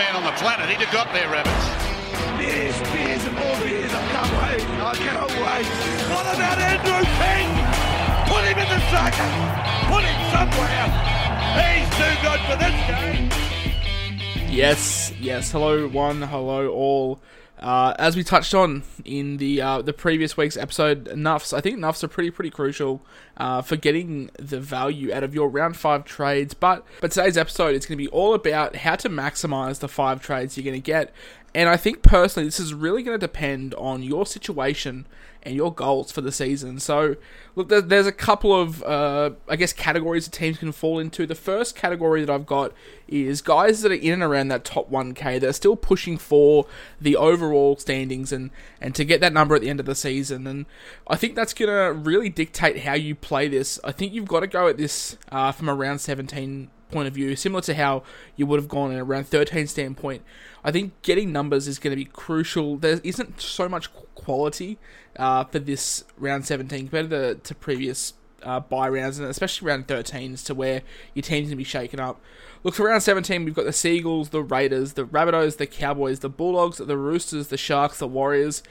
[0.00, 0.66] man on the planet.
[0.70, 1.66] He'd have got there, Rabbits.
[2.40, 3.92] Beers, beers, and more beers.
[3.92, 4.64] I can't wait.
[4.80, 5.66] I cannot wait.
[6.08, 7.48] What about Andrew King?
[8.32, 9.32] Put him in the second.
[9.92, 10.86] Put him somewhere.
[11.60, 13.28] He's too good for this game.
[14.48, 15.52] Yes, yes.
[15.52, 16.22] Hello, one.
[16.22, 17.20] Hello, all.
[17.60, 21.52] Uh, as we touched on in the uh, the previous week's episode, nuffs.
[21.52, 23.02] I think nuffs are pretty pretty crucial
[23.36, 26.54] uh, for getting the value out of your round five trades.
[26.54, 30.22] But but today's episode is going to be all about how to maximize the five
[30.22, 31.12] trades you're going to get.
[31.54, 35.06] And I think personally, this is really going to depend on your situation
[35.42, 36.78] and your goals for the season.
[36.78, 37.16] So,
[37.56, 41.26] look, there's a couple of, uh, I guess, categories that teams can fall into.
[41.26, 42.72] The first category that I've got
[43.08, 46.66] is guys that are in and around that top 1K that are still pushing for
[47.00, 50.46] the overall standings and, and to get that number at the end of the season.
[50.46, 50.66] And
[51.06, 53.80] I think that's going to really dictate how you play this.
[53.82, 57.34] I think you've got to go at this uh, from around 17 point of view,
[57.36, 58.02] similar to how
[58.36, 60.22] you would have gone in around 13 standpoint.
[60.64, 62.76] I think getting numbers is going to be crucial.
[62.76, 64.78] There isn't so much quality
[65.16, 69.86] uh, for this round 17 compared to, to previous uh, buy rounds, and especially round
[69.86, 70.82] 13s to where
[71.14, 72.20] your team's going to be shaken up.
[72.62, 76.20] Look, for round 17, we've got the Sea Eagles, the Raiders, the Rabbitohs, the Cowboys,
[76.20, 78.62] the Bulldogs, the Roosters, the Sharks, the Warriors.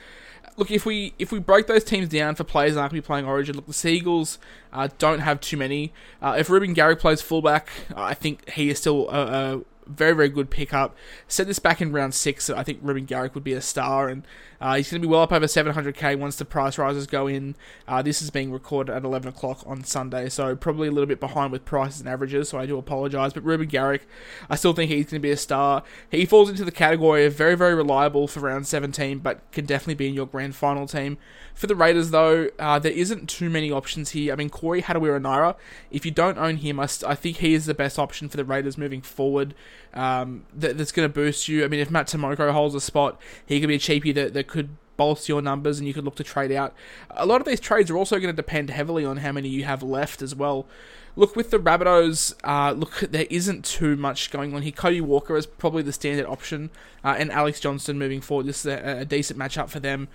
[0.58, 3.06] Look, if we if we break those teams down for players that aren't going to
[3.06, 4.40] be playing Origin, look, the Sea Eagles
[4.74, 5.94] uh, don't have too many.
[6.22, 9.22] Uh, if Reuben Garrick plays fullback, I think he is still a,
[9.56, 10.96] a very, very good pickup.
[11.28, 12.50] Said this back in round six.
[12.50, 14.24] I think Reuben Garrick would be a star, and
[14.62, 17.56] uh, he's going to be well up over 700k once the price rises go in.
[17.88, 21.20] Uh, this is being recorded at 11 o'clock on Sunday, so probably a little bit
[21.20, 23.34] behind with prices and averages, so I do apologise.
[23.34, 24.08] But Reuben Garrick,
[24.50, 25.84] I still think he's going to be a star.
[26.12, 29.96] He falls into the category of very, very reliable for round 17, but can definitely
[29.96, 31.18] be in your grand final team.
[31.60, 34.32] For the Raiders, though, uh, there isn't too many options here.
[34.32, 35.56] I mean, Corey Harawira-Naera,
[35.92, 38.38] if you don't own him, I, st- I think he is the best option for
[38.38, 39.54] the Raiders moving forward.
[39.94, 41.66] Um, that, that's going to boost you.
[41.66, 44.48] I mean, if Matt Timoko holds a spot, he could be a cheapie that, that
[44.48, 46.74] could bolster your numbers and you could look to trade out.
[47.12, 49.64] A lot of these trades are also going to depend heavily on how many you
[49.64, 50.68] have left as well.
[51.16, 54.72] Look, with the Rabbitohs, uh, look, there isn't too much going on here.
[54.72, 56.70] Cody Walker is probably the standard option,
[57.04, 58.46] uh, and Alex Johnston moving forward.
[58.46, 60.08] This is a, a decent matchup for them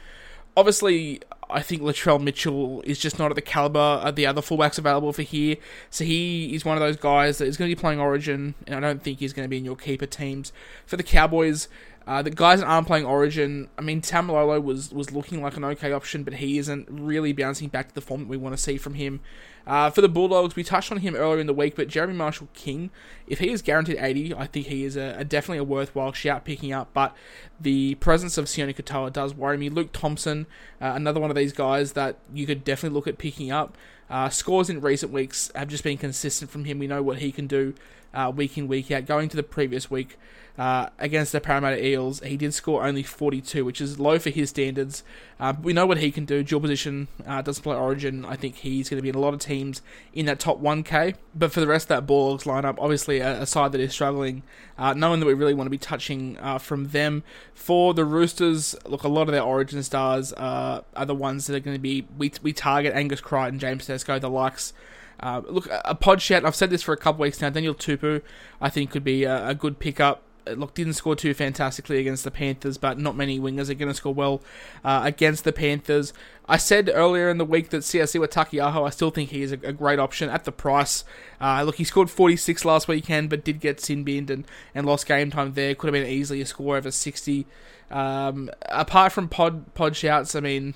[0.56, 1.20] obviously,
[1.50, 5.12] I think Latrell Mitchell is just not at the caliber of the other fullbacks available
[5.12, 5.56] for here.
[5.90, 8.76] So he is one of those guys that is going to be playing Origin, and
[8.76, 10.52] I don't think he's going to be in your keeper teams.
[10.86, 11.68] For the Cowboys,
[12.06, 15.64] uh, the guys that aren't playing Origin, I mean, Taumalolo was was looking like an
[15.64, 18.62] okay option, but he isn't really bouncing back to the form that we want to
[18.62, 19.20] see from him.
[19.66, 22.48] Uh, for the Bulldogs, we touched on him earlier in the week, but Jeremy Marshall
[22.52, 22.90] King,
[23.26, 26.44] if he is guaranteed 80, I think he is a, a definitely a worthwhile shout
[26.44, 26.90] picking up.
[26.92, 27.16] But
[27.58, 29.70] the presence of Sione Katoa does worry me.
[29.70, 30.46] Luke Thompson,
[30.82, 33.78] uh, another one of these guys that you could definitely look at picking up.
[34.10, 36.78] Uh, scores in recent weeks have just been consistent from him.
[36.78, 37.74] We know what he can do
[38.12, 39.06] uh, week in, week out.
[39.06, 40.16] Going to the previous week,
[40.56, 44.50] uh, against the Parramatta Eels, he did score only 42, which is low for his
[44.50, 45.02] standards.
[45.40, 46.44] Uh, we know what he can do.
[46.44, 48.24] Dual position, uh, doesn't play Origin.
[48.24, 49.82] I think he's going to be in a lot of teams
[50.12, 51.16] in that top 1K.
[51.34, 54.44] But for the rest of that Bulldogs lineup, obviously a, a side that is struggling,
[54.78, 57.24] uh, knowing that we really want to be touching from them.
[57.52, 61.60] For the Roosters, look, a lot of their Origin stars are the ones that are
[61.60, 62.06] going to be.
[62.16, 64.72] We, we target Angus Crichton, James Tedesco, the likes.
[65.20, 66.44] Uh, look, a pod shout.
[66.44, 67.50] I've said this for a couple weeks now.
[67.50, 68.22] Daniel Tupou,
[68.60, 70.22] I think, could be a, a good pickup
[70.52, 73.94] look, didn't score too fantastically against the Panthers, but not many wingers are going to
[73.94, 74.42] score well
[74.84, 76.12] uh, against the Panthers.
[76.48, 79.58] I said earlier in the week that Siosiua Taukei'aho, I still think he is a,
[79.62, 81.04] a great option at the price.
[81.40, 84.44] Uh, look, he scored 46 last weekend, but did get sin binned and,
[84.74, 85.74] and lost game time there.
[85.74, 87.46] Could have been easily a score over 60.
[87.90, 90.74] Um, apart from pod pod shouts, I mean,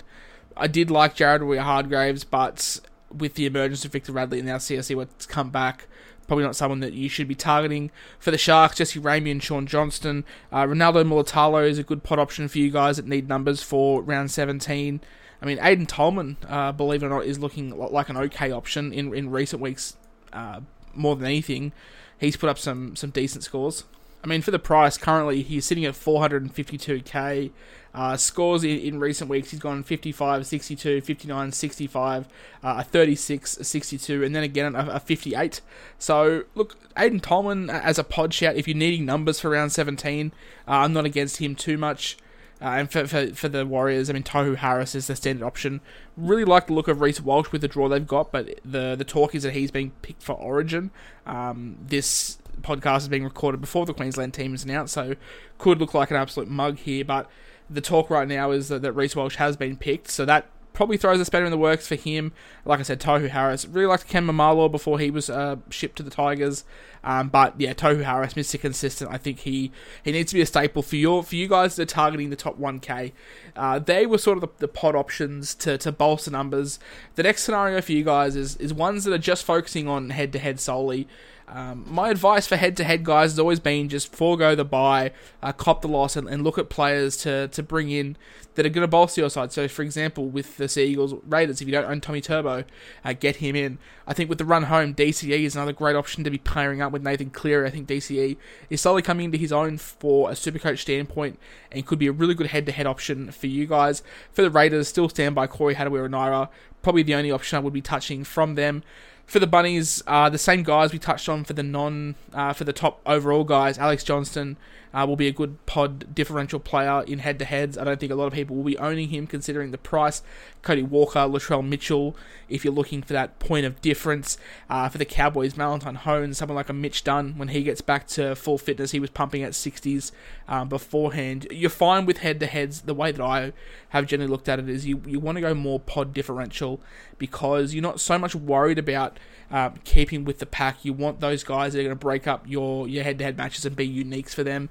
[0.56, 2.80] I did like Jared Waerea-Hargreaves, but
[3.16, 5.86] with the emergence of Victor Radley and now what's come back,
[6.26, 7.90] probably not someone that you should be targeting.
[8.18, 10.24] For the Sharks, Jesse Ramien and Shaun Johnson.
[10.52, 14.02] Uh, Ronaldo Mulitalo is a good pot option for you guys that need numbers for
[14.02, 15.00] round 17.
[15.40, 18.92] I mean, Aiden Tolman, uh, believe it or not, is looking like an okay option
[18.92, 19.96] in, in recent weeks
[20.32, 20.60] uh,
[20.94, 21.72] more than anything.
[22.18, 23.84] He's put up some, some decent scores.
[24.22, 27.52] I mean, for the price, currently he's sitting at 452k.
[27.94, 32.28] Uh, scores in, in, recent weeks, he's gone 55, 62, 59, 65,
[32.62, 35.60] uh, a 36, a 62, and then again a, a 58.
[35.98, 40.32] So, look, Aiden Tolman as a pod shout, if you're needing numbers for round 17,
[40.66, 42.16] uh, I'm not against him too much.
[42.60, 45.80] Uh, and for, for, for the Warriors, I mean, Tohu Harris is the standard option.
[46.16, 49.04] Really like the look of Reece Walsh with the draw they've got, but the the
[49.04, 50.90] talk is that he's being picked for Origin.
[51.24, 55.14] Um, this podcast is being recorded before the Queensland team is announced, so
[55.58, 57.04] could look like an absolute mug here.
[57.04, 57.30] But
[57.70, 60.46] the talk right now is that, that Reece Walsh has been picked, so that
[60.78, 62.32] probably throws a spanner in the works for him.
[62.64, 63.66] Like I said, Tohu Harris.
[63.66, 66.64] Really liked Ken Maumalo before he was uh, shipped to the Tigers.
[67.02, 68.60] Um, but yeah, Tohu Harris, Mr.
[68.60, 69.10] Consistent.
[69.10, 69.72] I think he,
[70.04, 72.36] he needs to be a staple for your for you guys that are targeting the
[72.36, 73.10] top 1K.
[73.56, 76.78] Uh, they were sort of the, the pod options to, to bolster numbers.
[77.16, 80.32] The next scenario for you guys is is ones that are just focusing on head
[80.32, 81.08] to head solely.
[81.50, 85.12] Um, my advice for head to head guys has always been just forego the buy,
[85.42, 88.16] uh, cop the loss, and, and, look at players to, to bring in
[88.54, 89.50] that are going to bolster your side.
[89.52, 92.64] So, for example, with the Sea Eagles Raiders, if you don't own Tommy Turbo,
[93.02, 93.78] uh, get him in.
[94.06, 96.92] I think with the run home, DCE is another great option to be pairing up
[96.92, 97.66] with Nathan Cleary.
[97.66, 98.36] I think DCE
[98.68, 101.38] is slowly coming into his own for a super coach standpoint
[101.72, 104.02] and could be a really good head to head option for you guys.
[104.32, 106.50] For the Raiders, still stand by Corey Harawira and Naera.
[106.82, 108.82] Probably the only option I would be touching from them.
[109.28, 112.64] For the bunnies, uh, the same guys we touched on for the non uh, for
[112.64, 113.76] the top overall guys.
[113.76, 114.56] Alex Johnston
[114.94, 117.76] uh, will be a good pod differential player in head to heads.
[117.76, 120.22] I don't think a lot of people will be owning him considering the price.
[120.62, 122.16] Cody Walker, Latrell Mitchell,
[122.48, 124.38] if you're looking for that point of difference.
[124.70, 128.06] Uh, for the Cowboys, Valentine Holmes, someone like a Mitch Dunn, when he gets back
[128.08, 130.10] to full fitness, he was pumping at 60s
[130.48, 131.46] um, beforehand.
[131.50, 132.82] You're fine with head to heads.
[132.82, 133.52] The way that I
[133.90, 136.80] have generally looked at it is you, you want to go more pod differential
[137.18, 139.17] because you're not so much worried about
[139.50, 140.84] um, keeping with the pack.
[140.84, 143.36] You want those guys that are going to break up your your head to head
[143.36, 144.68] matches and be uniques for them.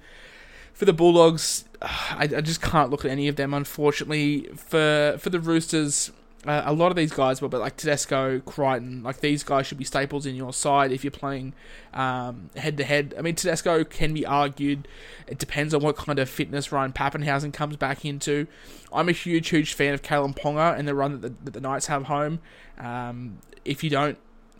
[0.73, 3.53] For the Bulldogs, I, I, just can't look at any of them.
[3.53, 6.11] Unfortunately, for for the Roosters,
[6.45, 9.79] uh, a lot of these guys, but, but like Tedesco, Crichton, like these guys should
[9.79, 11.53] be staples in your side if you're playing
[11.93, 13.15] head to head.
[13.17, 14.87] I mean, Tedesco can be argued.
[15.27, 18.45] It depends on what kind of fitness Ryan Papenhuyzen comes back into.
[18.93, 21.61] I'm a huge, huge fan of Kalyn Ponga and the run that the, that the
[21.61, 22.39] Knights have home.
[22.77, 24.17] Um, if you don't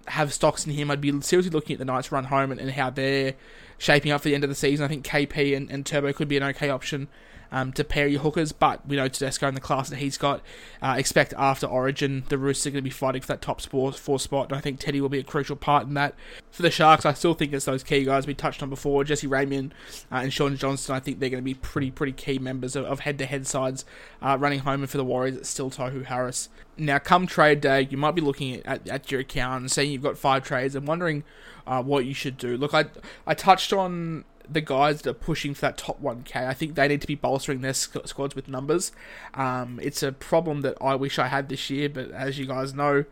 [0.07, 2.71] have stocks in him, I'd be seriously looking at the Knights run home and, and
[2.71, 3.35] how they're
[3.77, 4.85] shaping up for the end of the season.
[4.85, 7.07] I think KP and, and Turbo could be an okay option
[7.51, 10.41] um, to pair your hookers, but we know Tedesco and the class that he's got.
[10.81, 13.91] Uh, expect after Origin, the Roosters are going to be fighting for that top four,
[13.91, 16.15] four spot, and I think Teddy will be a crucial part in that.
[16.51, 19.27] For the Sharks, I still think it's those key guys we touched on before, Jesse
[19.27, 19.71] Ramien
[20.11, 20.95] uh, and Shaun Johnson.
[20.95, 23.85] I think they're going to be pretty, pretty key members of head to head sides
[24.21, 24.81] uh, running home.
[24.81, 26.49] And for the Warriors, it's still Tohu Harris.
[26.77, 30.03] Now, come trade day, you might be looking at, at, your account and saying you've
[30.03, 31.23] got five trades and wondering
[31.65, 32.55] uh, what you should do.
[32.55, 32.85] Look, I
[33.25, 36.35] I touched on the guys that are pushing for that top 1k.
[36.35, 38.91] I think they need to be bolstering their squads with numbers.
[39.33, 42.73] Um, it's a problem that I wish I had this year, but as you guys
[42.73, 43.05] know,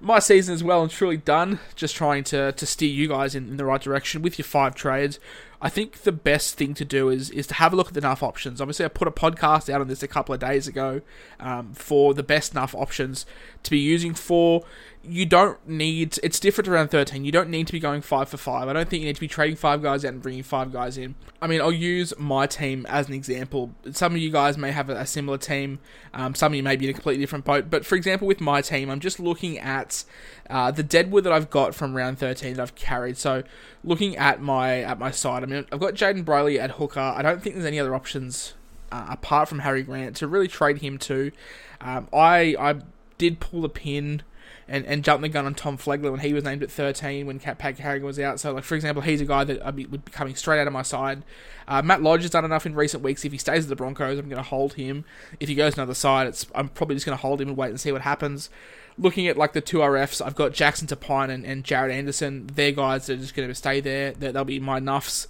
[0.00, 1.60] my season is well and truly done.
[1.74, 4.74] Just trying to, to steer you guys in, in the right direction with your five
[4.74, 5.18] trades.
[5.64, 8.02] I think the best thing to do is is to have a look at the
[8.02, 8.60] NUF options.
[8.60, 11.00] Obviously, I put a podcast out on this a couple of days ago
[11.40, 13.24] um, for the best NUF options
[13.62, 14.66] to be using for.
[15.02, 18.38] You don't need it's different around 13 you don't need to be going 5 for
[18.38, 20.72] 5 i don't think you need to be trading 5 guys out and bringing 5
[20.72, 21.14] guys in.
[21.42, 23.74] I mean i'll use my team as an example.
[23.92, 25.78] Some of you guys may have a, similar team
[26.14, 27.68] um, some of you may be in a completely different boat.
[27.68, 30.04] But for example with my team i'm just looking at
[30.48, 33.18] uh, the deadwood that i've got from round 13 that i've carried.
[33.18, 33.42] So
[33.82, 37.42] looking at my at my side i i've got Jayden brailey at hooker i don't
[37.42, 38.54] think there's any other options
[38.92, 41.32] uh, apart from harry grant to really trade him to
[41.80, 42.76] um, i i
[43.18, 44.22] did pull the pin
[44.68, 47.38] and, and jump the gun on Tom Flegler when he was named at 13 when
[47.38, 48.40] Pat Carrigan was out.
[48.40, 50.72] So, like for example, he's a guy that be, would be coming straight out of
[50.72, 51.22] my side.
[51.68, 53.24] Uh, Matt Lodge has done enough in recent weeks.
[53.24, 55.04] If he stays at the Broncos, I'm going to hold him.
[55.40, 57.70] If he goes to another side, I'm probably just going to hold him and wait
[57.70, 58.50] and see what happens.
[58.96, 62.46] Looking at like the two RFs, I've got Jackson Topine and, and Jared Anderson.
[62.54, 64.12] They're guys that are just going to stay there.
[64.12, 65.26] They'll be my nuffs.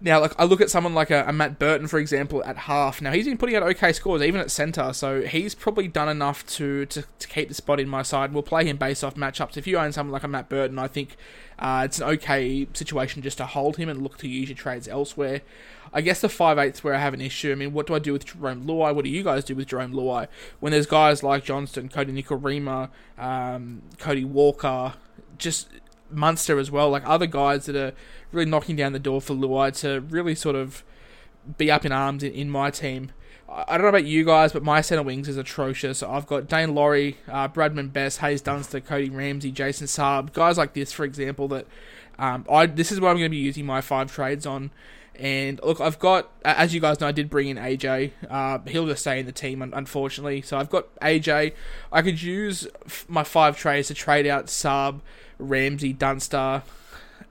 [0.00, 3.02] Now, like I look at someone like a, a, Matt Burton, for example, at half.
[3.02, 4.92] Now he's been putting out okay scores, even at centre.
[4.92, 8.32] So he's probably done enough to, to, to keep the spot in my side.
[8.32, 9.56] We'll play him based off matchups.
[9.56, 11.16] If you own someone like a Matt Burton, I think
[11.58, 14.86] uh, it's an okay situation just to hold him and look to use your trades
[14.86, 15.40] elsewhere.
[15.92, 17.50] I guess the five eighths where I have an issue.
[17.50, 18.94] I mean, what do I do with Jarome Luai?
[18.94, 20.28] What do you guys do with Jarome Luai
[20.60, 24.94] when there's guys like Johnston, Kodi Nikorima, um, Cody Walker,
[25.38, 25.68] just
[26.10, 27.92] Munster as well, like other guys that are
[28.32, 30.84] really knocking down the door for Luai to really sort of
[31.56, 33.12] be up in arms in, in my team.
[33.50, 36.02] I don't know about you guys, but my centre wings is atrocious.
[36.02, 40.74] I've got Dane Laurie, uh, Bradman Best, Hayes Dunster, Cody Ramsey, Jason Saab, guys like
[40.74, 41.48] this, for example.
[41.48, 41.66] That
[42.18, 44.70] um, I this is what I'm going to be using my five trades on.
[45.18, 48.12] And look, I've got, as you guys know, I did bring in AJ.
[48.30, 50.42] Uh, he'll just stay in the team, unfortunately.
[50.42, 51.54] So I've got AJ.
[51.90, 52.68] I could use
[53.08, 55.00] my five trades to trade out Saab,
[55.38, 56.62] Ramsey, Dunster,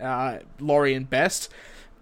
[0.02, 1.50] uh, Laurie, and Best.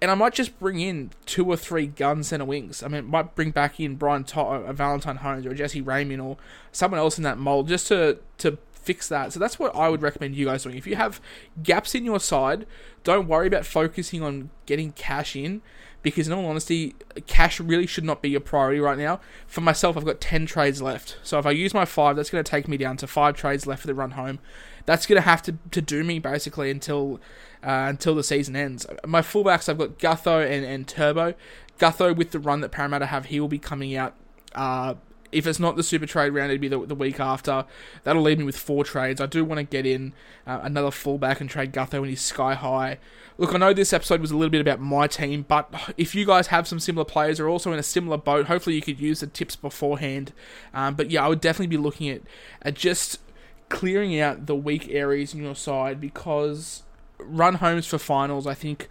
[0.02, 2.84] And I might just bring in two or three gun center wings.
[2.84, 6.38] I mean, might bring back in Brian To'o, uh, Valentine Holmes, or Jesse Ramien, or
[6.72, 9.34] someone else in that mold, just to to fix that.
[9.34, 10.78] So that's what I would recommend you guys doing.
[10.78, 11.20] If you have
[11.64, 12.68] gaps in your side,
[13.04, 15.62] don't worry about focusing on getting cash in
[16.06, 16.94] because in all honesty,
[17.26, 19.20] cash really should not be your priority right now.
[19.48, 21.18] For myself, I've got 10 trades left.
[21.24, 23.66] So if I use my 5, that's going to take me down to 5 trades
[23.66, 24.38] left for the run home.
[24.86, 27.20] That's going to have to, to do me basically until
[27.64, 28.86] uh, until the season ends.
[29.04, 31.34] My fullbacks, I've got Gutho and, and Turbo.
[31.80, 34.14] Gutho, with the run that Parramatta have, he will be coming out
[34.54, 34.94] uh,
[35.36, 37.66] if it's not the super trade round, it'd be the, the week after.
[38.04, 39.20] That'll leave me with four trades.
[39.20, 40.14] I do want to get in
[40.48, 43.00] uh, another fullback and trade Gutho when he's sky high.
[43.38, 46.26] Look, I know this episode was a little bit about my team, but if you
[46.26, 49.20] guys have some similar players or also in a similar boat, hopefully you could use
[49.20, 50.32] the tips beforehand.
[50.74, 52.22] Um, but yeah, I would definitely be looking at,
[52.62, 53.20] at just
[53.68, 56.84] clearing out the weak areas in your side because
[57.18, 58.88] run homes for finals, I think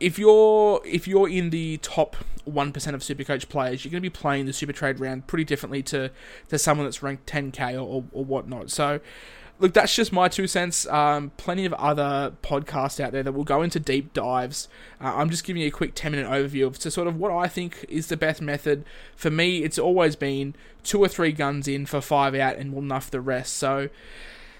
[0.00, 4.08] if you're if you're in the top one percent of Supercoach players, you're going to
[4.08, 6.10] be playing the Super Trade round pretty differently to
[6.48, 8.70] to someone that's ranked 10k or, or, or whatnot.
[8.70, 9.00] So.
[9.58, 10.86] Look, that's just my two cents.
[10.86, 14.68] Um, plenty of other podcasts out there that will go into deep dives.
[14.98, 17.30] Uh, I'm just giving you a quick 10 minute overview of to sort of what
[17.30, 18.86] I think is the best method.
[19.14, 22.80] For me, it's always been two or three guns in for five out, and we'll
[22.80, 23.52] nuff the rest.
[23.52, 23.90] So,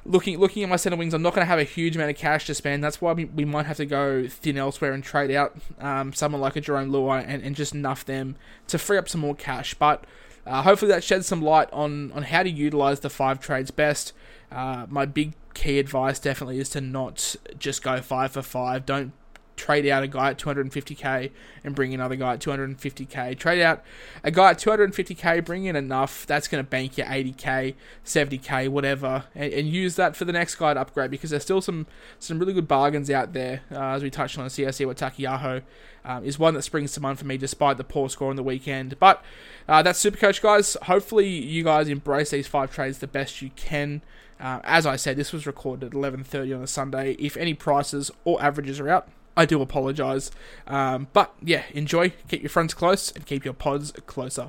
[0.04, 2.16] looking looking at my center wings, I'm not going to have a huge amount of
[2.16, 2.82] cash to spend.
[2.82, 6.40] That's why we, we might have to go thin elsewhere and trade out um, someone
[6.40, 8.36] like a Jarome Luai and, and just nuff them
[8.68, 9.74] to free up some more cash.
[9.74, 10.04] But
[10.46, 14.12] uh, hopefully that sheds some light on, on how to utilize the five trades best.
[14.50, 18.86] Uh, my big key advice definitely is to not just go five for five.
[18.86, 19.12] Don't
[19.60, 21.30] trade out a guy at 250k
[21.62, 23.38] and bring another guy at 250k.
[23.38, 23.84] Trade out
[24.24, 26.26] a guy at 250k, bring in enough.
[26.26, 27.74] That's going to bank you 80k,
[28.04, 31.60] 70k, whatever, and, and, use that for the next guy to upgrade because there's still
[31.60, 31.86] some
[32.18, 33.62] some really good bargains out there.
[33.70, 35.62] Uh, as we touched on, CSC with Taukei'aho
[36.04, 38.42] um, is one that springs to mind for me despite the poor score on the
[38.42, 38.98] weekend.
[38.98, 39.22] But
[39.68, 40.76] uh, that's Supercoach, guys.
[40.84, 44.00] Hopefully, you guys embrace these five trades the best you can.
[44.40, 47.12] Uh, as I said, this was recorded at 11:30 on a Sunday.
[47.18, 50.30] If any prices or averages are out, I do apologise.
[50.66, 54.48] Um, but yeah, enjoy, keep your friends close, and keep your pods closer.